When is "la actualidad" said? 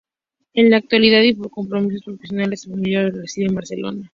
0.71-1.21